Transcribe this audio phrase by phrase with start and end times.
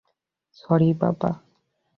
[0.57, 1.31] Sorry, বাবা।